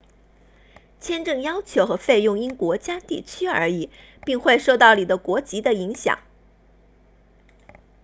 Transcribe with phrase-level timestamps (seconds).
[0.99, 3.91] 签证要求和费用因国家地区而异
[4.25, 6.17] 并会受到你的国籍的影响